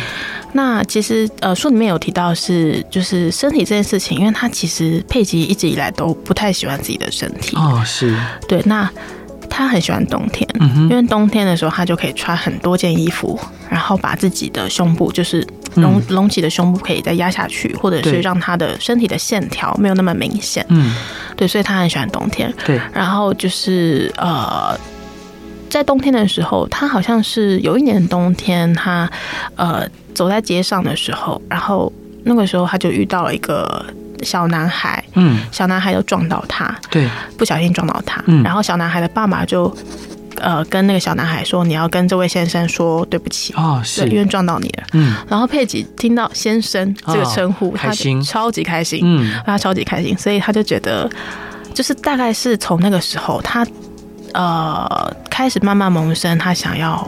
[0.58, 7.56] 那其实呃书里面有提到是就是身体这件事情，因为他其实佩吉一直以来都不太喜欢自己的身体。
[7.56, 8.17] 哦，是
[8.48, 8.89] 对，那。
[9.50, 13.39] 他很喜欢冬天，因为冬天的时候他就可以穿很多件衣服，
[13.70, 20.63] 然后把自己的胸部，就是隆隆起的胸部可以再压下去，或者是让他的身体的线条没有那么明显。
[20.67, 20.93] 嗯，
[21.38, 22.54] 对，所以他很喜欢冬天。
[22.65, 24.78] 对，然后就是呃，
[25.69, 29.10] 在冬天的时候，他好像是有一年冬天，他
[29.56, 31.91] 呃走在街上的时候，然后
[32.23, 33.86] 那个时候他就遇到了一个。
[34.23, 39.71] 小男孩，嗯，小男孩就撞到他，对，不小心撞到他，嗯，然后小男孩的爸爸就，
[40.38, 51.08] 呃，跟那个小男孩说，你要跟这位先生说对不起，哦，是，因为撞到你了，嗯，然后佩吉听到先生这个称呼，开心，他超级开心，嗯，他超级开心，所以他就觉得，
[51.75, 53.63] 就是大概是从那个时候，他
[54.33, 57.07] 呃开始慢慢萌生，他想要。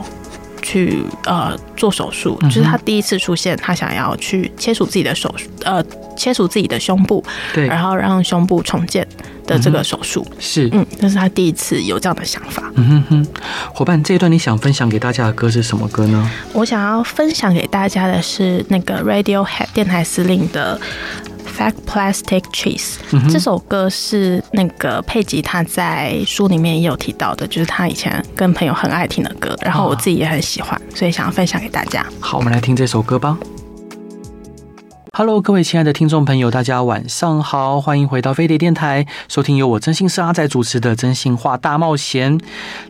[0.62, 5.82] 去呃做手术，就是他第一次出现，他想要去切除自己的手术，呃，
[6.14, 9.04] 切除自己的胸部，对，然后让胸部重建
[9.46, 12.62] 的这个手术，是，嗯，这是他第一次有这样的想法。
[12.74, 13.26] 嗯哼哼，
[13.72, 16.30] 伙伴，这一段你想分享给大家的歌是什么歌呢？
[16.52, 20.78] 我想要分享给大家的是那个 Radiohead 电台司令的。
[21.46, 32.04] Fake Plastic Trees，嗯、这首歌是那个佩吉他在书里面也有提到的，就是他以前跟朋友很爱听的歌，然后我自己也很喜欢，所以想要分享给大家。
[32.20, 33.38] 好，我们来听这首歌吧。
[35.20, 42.38] Hello，各位亲爱的听众朋友，大家晚上好，欢迎回到飞碟电台，收听由我真心是阿仔主持的《真心话大冒险》。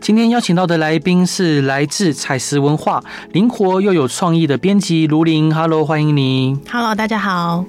[0.01, 5.53] 今天邀请到的来宾是来自彩石文化、灵活又有创意的编辑卢林。
[5.53, 6.57] Hello，欢迎你。
[6.71, 7.65] Hello，大家好。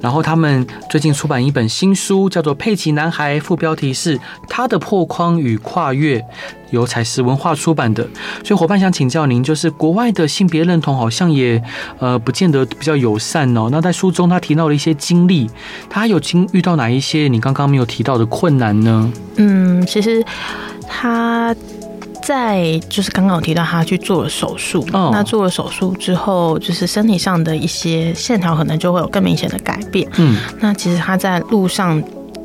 [0.00, 4.18] 然后他们最近出版一本新书，叫做《佩奇男孩》，副标题是
[4.48, 6.18] 《他的破框与跨越》。
[6.70, 8.02] 由采石文化出版的，
[8.44, 11.62] 所以伙伴想请教您，就是国外的性别认同好像也
[11.98, 13.68] 呃不见得比较友善哦。
[13.70, 15.50] 那在书中他提到了一些经历，
[15.88, 19.12] 他有经遇到哪一些你刚刚没有提到的困难呢？
[19.36, 20.24] 嗯，其实
[20.88, 21.54] 他
[22.22, 30.08] 在就是刚刚有提到他去做了手术，哦、那做了手术之后，就是身体上的一些线条可能就会有更明显的改变。
[30.18, 32.02] 嗯，那其实他在路上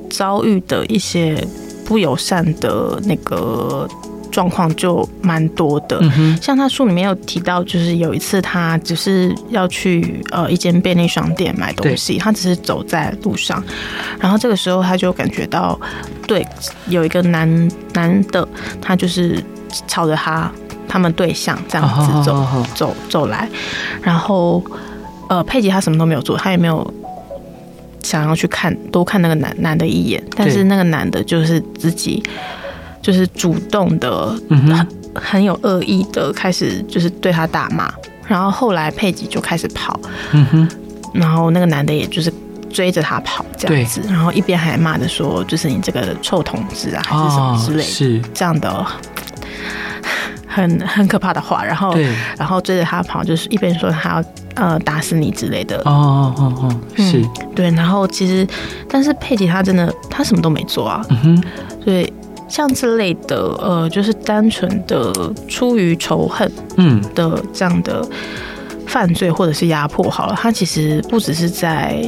[0.10, 1.46] 遭遇的一些
[1.86, 3.88] 不友善的那个。
[4.36, 5.98] 状况就蛮多的，
[6.42, 13.64] 像他书里面有提到，就是有一次他只是要去呃一间便利商店买东西，他只是走在路上，
[14.20, 15.80] 然后这个时候他就感觉到，
[16.28, 16.46] 对，
[16.90, 18.46] 有一个男男的，
[18.82, 19.42] 他就是
[19.88, 20.52] 朝着他
[20.86, 22.46] 他们对象这样子走
[22.76, 23.48] 走走来，
[24.02, 24.62] 然后
[25.30, 26.94] 呃佩吉他什么都没有做，他也没有
[28.04, 32.22] 想要去看多看那个男男的一眼，但是那个男的就是自己。
[33.06, 37.94] 就是主动的，很很有恶意的开始，就是对他大骂。
[38.28, 40.00] 然后后来佩吉就开始跑，
[40.32, 40.70] 嗯哼，
[41.14, 42.34] 然后那个男的也就是
[42.68, 48.84] 追着他跑这样子，然后一边还骂着说，就是你这个臭同志啊，还是什么之类的，是这样的，
[50.48, 51.64] 很很可怕的话。
[51.64, 51.96] 然后，
[52.36, 54.24] 然后追着他跑，就是一边说他要
[54.56, 55.78] 呃打死你之类的。
[55.86, 57.24] 哦哦哦，是
[57.56, 57.70] 对。
[57.70, 58.48] 然后其实，
[58.90, 61.44] 但是佩吉他真的他什么都没做啊，嗯哼，
[61.86, 62.12] 对。
[62.48, 65.12] 像这类的，呃，就是单纯的
[65.48, 67.02] 出于仇恨，嗯。
[67.16, 68.08] 的这样的
[68.86, 72.02] 犯罪或者是压迫，好了，它其实不只是在，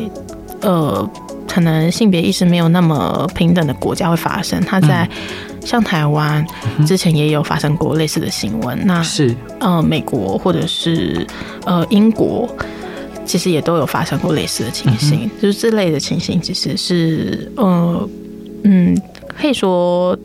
[0.61, 1.09] 呃，
[1.47, 5.09] 可能性别意识没有那么平等的国家会发生，它在
[5.65, 6.45] 像台湾
[6.85, 9.35] 之前也有发生过类似的新闻，那是。
[9.59, 11.25] 呃美国或者是
[11.65, 12.47] 呃英国，
[13.25, 18.09] 其实也都有发生过类似的情形，就是这类的情形其实是呃
[18.63, 18.95] 嗯。
[19.39, 20.17] 可以说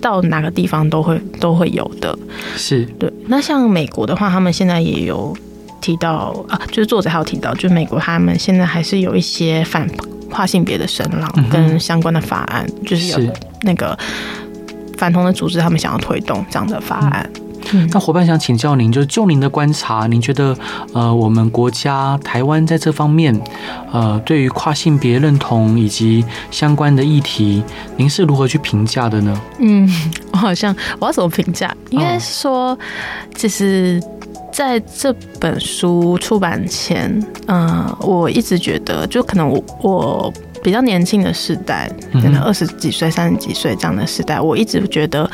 [0.00, 2.16] 到哪个地方都会都会有的，
[2.56, 3.12] 是对。
[3.26, 5.36] 那像美国的话，他们现在也有
[5.80, 9.88] 提到啊，就是作者还有提到，就是美国他们现在还是有一些反
[10.30, 13.98] 跨性别的声浪跟相关的法案，嗯、就是有那个。
[14.96, 17.28] 反同的组织他们想要推动这样的法案。
[17.34, 20.56] 嗯嗯、那伙伴想请教您，就是就您的观察，您觉得
[20.92, 23.38] 呃，我们国家台湾在这方面，
[23.90, 27.62] 呃，对于跨性别认同以及相关的议题，
[27.96, 29.40] 您是如何去评价的呢？
[29.58, 29.88] 嗯，
[30.32, 31.74] 我好像我要怎么评价？
[31.90, 32.78] 应该是说，
[33.34, 34.02] 其实
[34.52, 37.10] 在这本书出版前，
[37.46, 45.28] 嗯、呃，我一直觉得，就可能我我比较年轻的时代，可能二十几岁、三十几岁这样的时代，我一直觉得。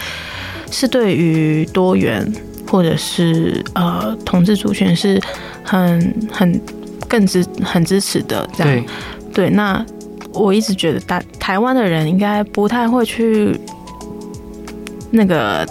[0.70, 2.32] 是对于多元
[2.68, 5.20] 或者是呃同志族群是
[5.64, 6.60] 很很
[7.08, 8.84] 更支很支持的这样
[9.32, 9.84] 对，对，那
[10.32, 13.58] 我一直觉得台台湾的人应该不太会去
[15.10, 15.66] 那个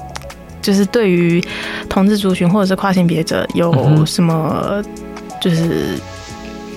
[0.62, 1.42] 就是对于
[1.88, 4.84] 同志族群或者是跨性别者有什么
[5.42, 5.96] 就是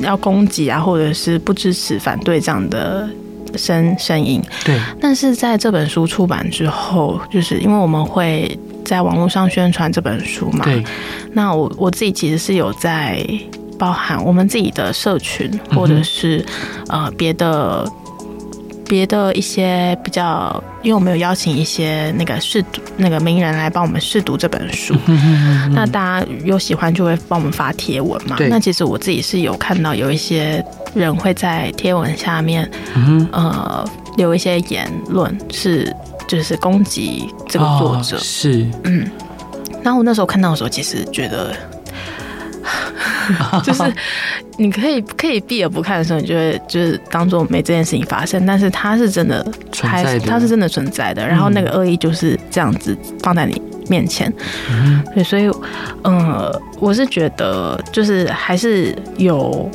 [0.01, 3.09] 要攻击啊，或者是不支持反对这样的。
[3.57, 10.85] 声声音，对，但是在这本书出版之后，就是因为我们会在网络上宣传这本书嘛，对。
[11.33, 13.27] 那我我自己其实是有在
[13.79, 16.45] 包含我们自己的社群，或者是、
[16.89, 17.87] 嗯、呃别的。
[18.93, 24.95] 别的一些比较，因为我们有邀请一些那个试读那个名人来帮我们试读这本书，
[25.71, 28.37] 那大家有喜欢就会帮我们发贴文嘛。
[28.51, 32.71] 那其实我自己是有看到有一些人会在贴文下面，
[33.33, 33.83] 呃，
[34.19, 35.91] 留一些言论，是
[36.29, 39.11] 就是攻击这个作者，是嗯。
[39.83, 41.57] 然后我那时候看到的时候，其实觉得。
[43.63, 43.83] 就是
[44.57, 48.45] 你可以可以避而不看的时候，你就会就是当做没这件事情发生。
[48.47, 49.45] 但是它是真的，
[49.83, 51.27] 还是它是真的存在的。
[51.27, 54.33] 然后那个恶意就是这样子放在你面前。
[54.71, 55.51] 嗯，对，所以
[56.03, 59.71] 呃，我是觉得就是还是有。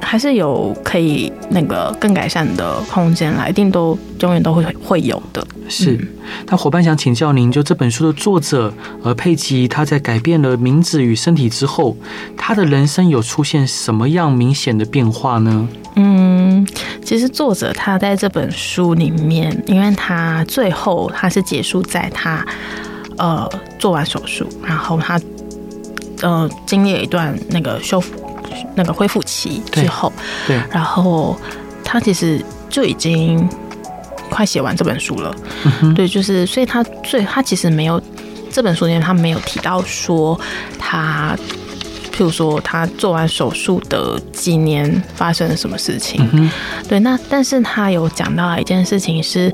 [0.00, 5.46] 还是有可以那个更改善的空间来，一定都永远都会会有的。
[5.68, 5.98] 是，
[6.46, 11.96] 那伙伴想请教您，就这本书的作者呃佩吉，他在改变了名字与身体之后，
[12.36, 15.68] 他的人生有出现什么样明显的变化呢？
[15.96, 16.66] 嗯，
[17.02, 22.44] 其实作者他在这本书里面，因为他最后他是结束在他
[23.16, 25.20] 呃做完手术，然后他
[26.22, 28.27] 呃经历了一段那个修复。
[28.74, 30.12] 那个恢复期之后，
[30.46, 31.38] 对，对，然后
[31.84, 33.48] 他其实就已经
[34.30, 35.34] 快写完这本书了，
[35.82, 38.00] 嗯，对，就是所以他最他其实没有
[38.50, 40.38] 这本书里面他没有提到说
[40.78, 41.36] 他，
[42.12, 46.50] 譬如说他做完手术的几年发生了什么事情，嗯，
[46.88, 49.52] 对，那但是他有讲到一件事情是，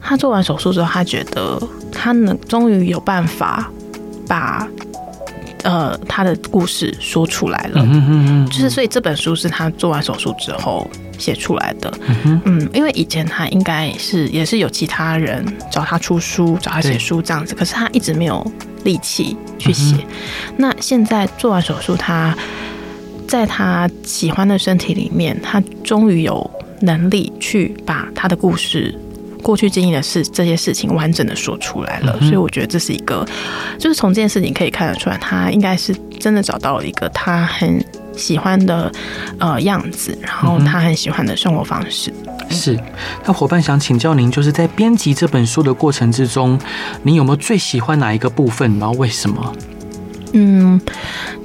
[0.00, 1.60] 他做完手术之后，他觉得
[1.90, 3.70] 他能终于有办法
[4.28, 4.68] 把。
[5.64, 7.84] 呃，他的故事说出来了，
[8.46, 11.92] 就是所以这本书是他做完手术之后写出来的。
[12.44, 18.46] 嗯，因为以前他应该是也是有其他人找他出书、找他写书这样子，可是他一直没有
[18.84, 19.96] 力气去写。
[20.58, 22.36] 那现在做完手术，他
[23.26, 26.50] 在他喜欢的身体里面，他终于有
[26.80, 28.94] 能力去把他的故事。
[29.44, 33.24] 过去经历的事，这些事情完整的说出来了，所以我觉得这是一个，
[33.78, 37.84] 就是从这件事情可以看得出来，他应该是真的找到了一个他很
[38.16, 38.90] 喜欢的
[39.38, 42.12] 呃样子，然后他很喜欢的生活方式。
[42.48, 42.78] 是，
[43.24, 46.58] 那伙伴想请教您，就是在编辑这本书的过程之中，
[47.02, 49.52] 您有没有最喜欢哪一个部分，然后为什么？
[50.36, 50.80] 嗯，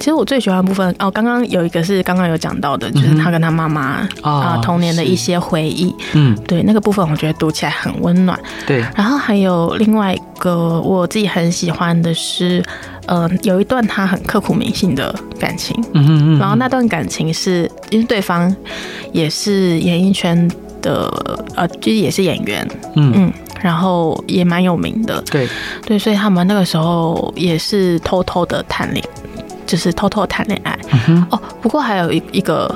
[0.00, 5.94] 其实我最喜欢的部分哦，刚刚有一个是刚刚有讲到的，就是他跟他妈妈啊童年的一些回忆。
[6.14, 8.38] 嗯，对，那个部分我觉得读起来很温暖。
[8.66, 12.60] 对，然后还有另外一个我自己很喜欢的是，
[13.06, 15.76] 呃，有一段他很刻骨铭心的感情。
[15.94, 16.38] 嗯嗯嗯。
[16.40, 18.52] 然后那段感情是因为对方
[19.12, 20.50] 也是演艺圈
[20.82, 21.08] 的，
[21.54, 22.68] 呃，就是也是演员。
[22.96, 23.32] 嗯嗯。
[23.62, 25.48] 然后也蛮有名的，对
[25.86, 29.04] 对，所以他们那个时候也是偷偷的谈恋，
[29.66, 30.78] 就是偷偷谈恋爱。
[31.08, 31.26] 嗯。
[31.30, 32.74] 哦，不过还有一一个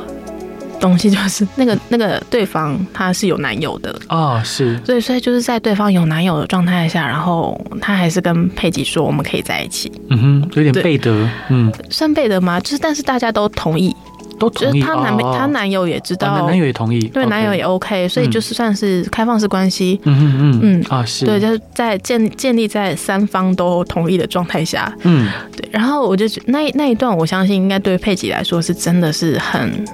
[0.79, 9.91] 东西，就是 那个那个对方他是有男友的哦，是，所以所以就是在对方有男友的状态下，然后他还是跟佩吉说我们可以在一起。
[10.11, 12.61] 嗯哼，有点背德，嗯，算背德吗？
[12.61, 13.95] 就是但是大家都同意。
[14.39, 20.01] 都同意，就是她男、哦、她男友也知道，哦、男友也同意，对，男友也 OK，所以就是算是开放式关系。
[20.05, 24.93] 嗯嗯嗯嗯啊是，对，就是在建建立在三方都同意的状态下。
[25.03, 25.69] 嗯，对。
[25.71, 29.85] 然后我就觉得那那一段，我相信应该对佩吉来说是真的是很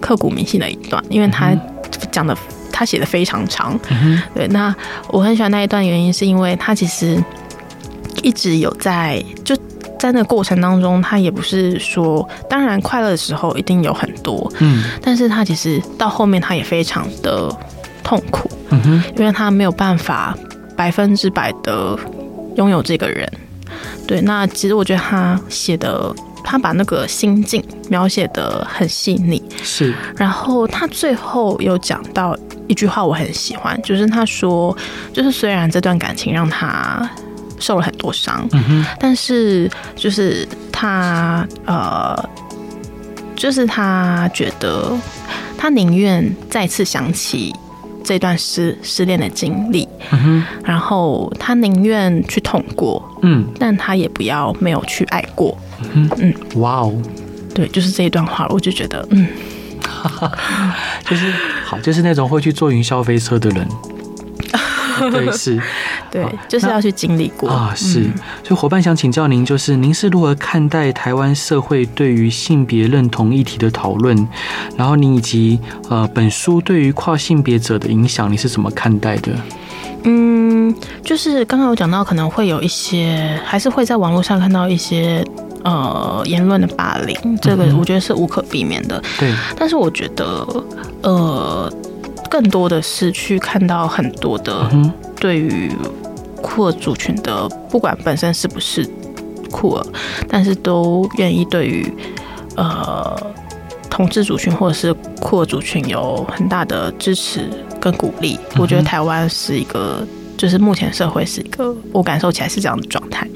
[0.00, 1.52] 刻骨铭心的一段，因为他
[2.10, 2.36] 讲的
[2.72, 3.78] 他写的非常长。
[3.90, 4.20] 嗯。
[4.34, 4.74] 对，那
[5.08, 7.22] 我很喜欢那一段，原因是因为他其实
[8.22, 9.56] 一直有在就。
[9.98, 17.54] 在那个过程当中，他也不是说，当然快乐的时候一定有很多，嗯，但是他其实到后面他也非常的
[18.02, 20.36] 痛苦，嗯哼，因为他没有办法
[20.76, 21.98] 百分之百的
[22.56, 23.30] 拥有这个人。
[24.06, 29.42] 对，那其实我觉得他写的，他把那个心境描写的很细腻。
[29.62, 32.34] 是，然后他最后有讲到
[32.66, 34.74] 一句话，我很喜欢，就是他说，
[35.12, 37.08] 就是虽然这段感情让他
[37.58, 42.28] 受了很多伤，嗯，但是就是他呃，
[43.36, 44.96] 就是他觉得
[45.56, 47.54] 他宁愿再次想起。
[48.04, 55.54] 这段失失恋的经历，嗯，然后他宁愿去痛过，嗯，但他也不要没有去爱过，
[55.92, 56.94] 嗯嗯，哇哦，
[57.54, 59.28] 对，就是这一段话，我就觉得，嗯，
[61.04, 61.30] 就是
[61.66, 63.68] 好，就是那种会去坐云霄飞车的人。
[65.12, 65.60] 对，是，
[66.10, 67.72] 对，就是要去经历过啊。
[67.76, 68.04] 是，
[68.42, 74.28] 所以伙伴想请教您，就是您是如何看待台湾社会对于性别认同议题的讨论？
[74.76, 79.32] 然后您以及呃本书对于跨性别者的影响，你是怎么看待的？
[80.04, 85.24] 嗯，就是刚刚有讲到，可能会有一些，还是会在网络上看到一些
[85.64, 89.02] 呃言论的霸凌，这个我觉得是无可避免的。
[89.18, 90.46] 对，但是我觉得
[91.02, 91.72] 呃。
[92.30, 94.70] 更多的是去看到很多的
[95.16, 95.70] 对于
[96.42, 98.88] 酷儿族群的，不管本身是不是
[99.50, 99.86] 酷儿，
[100.28, 101.90] 但是都愿意对于
[102.56, 103.16] 呃
[103.90, 107.48] 同志族群或者是酷儿族群有很大的支持
[107.80, 108.38] 跟鼓励。
[108.56, 110.06] 我觉得台湾是一个，
[110.36, 113.26] 就是目前社会是一个，我感受起来是这样的状态。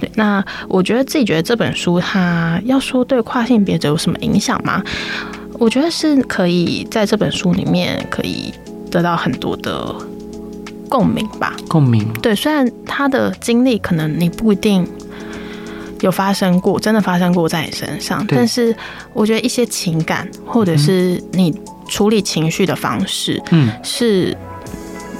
[0.00, 4.82] 对，那我觉得自己觉得这本书它要说对跨性别者有什么影响吗？
[5.64, 8.52] 我觉得是可以在这本书里面可以
[8.90, 9.94] 得到很多的
[10.90, 11.56] 共鸣吧。
[11.70, 12.06] 共鸣。
[12.20, 14.86] 对，虽然他的经历可能你不一定
[16.02, 18.76] 有发生过，真的发生过在你身上，但是
[19.14, 21.58] 我觉得一些情感或者是你
[21.88, 24.36] 处理情绪的方式，嗯，是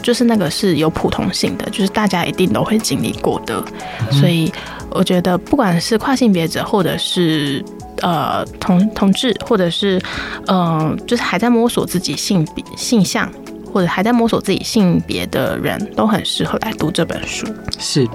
[0.02, 3.64] 就是那个是有普通性的，就是大家一定都会经历过的。
[4.10, 4.52] 所以
[4.90, 7.64] 我觉得不管是跨性别者或者是。
[8.04, 9.98] 呃，同同志，或者是，
[10.46, 10.58] 嗯、
[10.90, 13.32] 呃，就是还在摸索自己性别性向，
[13.72, 17.46] 或者还在摸索自己性别的人，都很适合来读这本书。
[17.78, 18.06] 是，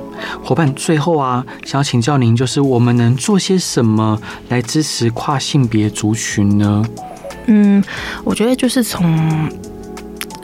[0.43, 6.85] 伙伴，最后啊，想要请教您，就是我们能做些什么来支持跨性别族群呢？
[7.47, 7.83] 嗯，
[8.23, 9.51] 我觉得就是从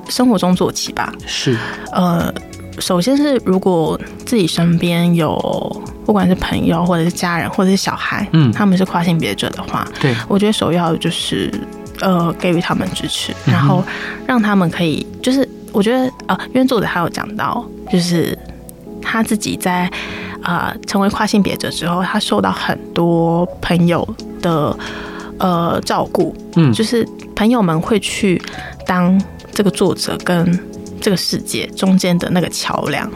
[0.10, 1.14] 生活中做起吧。
[1.28, 1.56] 是，
[1.92, 2.34] 呃。
[2.80, 5.36] 首先是，如果自己身边有
[6.06, 11.52] 不管是朋友或者是家人或者是小孩，嗯，他们是跨性别者的话，对，我觉得首要就是
[12.02, 13.84] 呃给予他们支持，然后
[14.28, 18.38] 让他们可以就是我觉得啊、呃，因为作者还有讲到，就是
[19.02, 19.90] 他自己在
[20.42, 24.08] 啊、呃、成为跨性别者之后，他受到很多朋友
[24.42, 24.78] 的
[25.40, 28.42] 呃照顾，嗯，就是朋友们会去
[28.86, 29.20] 当
[29.52, 30.60] 这个作者跟。
[31.06, 33.08] 这个世界中间的那个桥梁，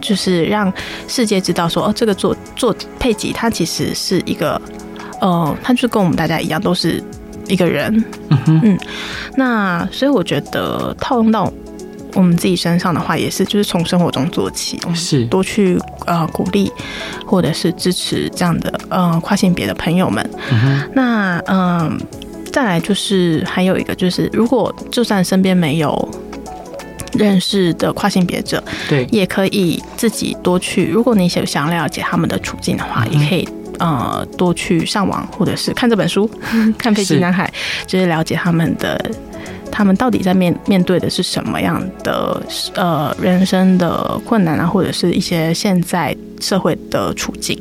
[0.00, 0.72] 就是让
[1.06, 4.60] 世界知道说，哦，这个作作佩吉他其实是一个，
[5.20, 7.00] 呃，他就跟我们大家一样，都是
[7.46, 8.04] 一个人。
[8.30, 8.78] 嗯哼，嗯，
[9.36, 11.52] 那所以我觉得套用到
[12.14, 16.68] 我们自己身上的话，也是就是从生活中做起，是多去呃鼓励
[17.24, 20.28] 或者是支持这样的呃跨性别的朋友们。
[20.94, 21.98] 那嗯、呃，
[22.52, 26.08] 再来就是还有一个就是，如果就算身边没有。
[27.14, 30.86] 认识的跨性别者，对，也可以自己多去。
[30.86, 33.48] 如果你想想了解他们的处境的话，嗯、也可以
[33.78, 36.28] 呃多去上网或者是看这本书，
[36.76, 37.50] 看《飞机男孩》，
[37.86, 39.10] 就是了解他们的
[39.70, 42.42] 他们到底在面面对的是什么样的
[42.74, 47.58] 呃人生的困难啊，或者是一些现在社会的处境。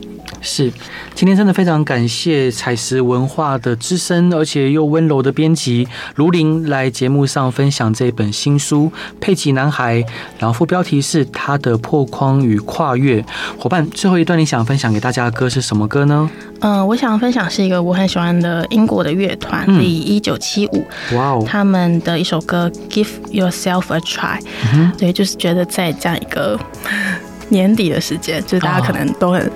[0.48, 0.72] 是，
[1.14, 5.86] 今天真的非常感谢采石文化的资深而且又温柔的编辑
[6.16, 8.86] 卢琳来节目上分享这本新书
[9.20, 10.02] 《佩奇男孩》，
[10.39, 13.24] 然后副标题是他的破框与跨越。
[13.60, 16.30] 伙伴，最后一段你想分享给大家的歌是什么歌呢？
[16.62, 24.39] 嗯、呃，我想分享是一个我很喜欢的英国的乐团，是一九七五，哇哦，他们的一首歌《Give Yourself a Try》，
[24.74, 26.58] 嗯，对，就是觉得在这样一个
[27.50, 29.52] 年底的时间，就是大家可能都很。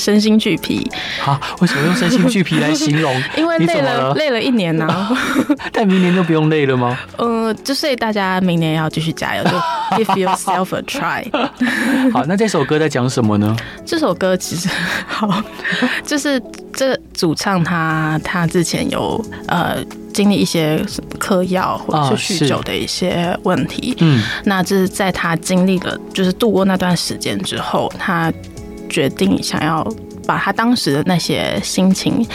[0.00, 0.90] 身心俱疲，
[1.20, 3.14] 好，为什么用身心俱疲来形容？
[3.36, 5.10] 因为累了，了累了一年呢、啊。
[5.72, 6.98] 但明年就不用累了吗？
[7.18, 9.50] 嗯、呃，就所以大家明年要继续加油，就
[10.02, 12.10] give yourself a try。
[12.10, 13.54] 好，那这首歌在讲什么呢？
[13.84, 14.70] 这首歌其实
[15.06, 15.42] 好，
[16.06, 16.42] 就是
[16.72, 19.76] 这主唱他他之前有呃
[20.14, 20.82] 经历一些
[21.18, 28.32] 嗑药或者是酗酒的一些问题，嗯，那这是在他经历了就是度过那段时间之后，他。
[28.90, 29.86] 决定想要
[30.26, 32.26] 把他当时的那些心情，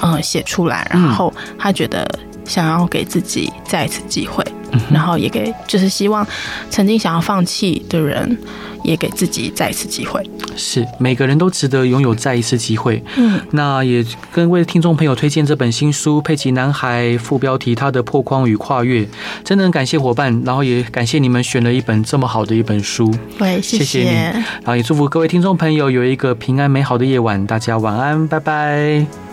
[0.00, 2.06] 呃，写出来，然后他觉得
[2.44, 6.26] 想要给自己再一次机会，嗯、然后也给就是希望
[6.70, 8.36] 曾经想要放弃的人，
[8.82, 10.22] 也给自己再一次机会。
[10.54, 13.02] 是，每个人都值得拥有再一次机会。
[13.16, 19.06] 嗯，那也跟为听众朋友推荐这本新书《佩奇男孩》，副标题他的破框与跨越，
[19.44, 23.10] 真的很感谢伙伴，然后也感谢你们选了一本这么好的一本书。
[23.38, 24.14] 对，谢谢，谢谢你。
[24.14, 29.31] 然后也祝福各位听众朋友有一个平安美好的夜晚，大家晚安，拜拜。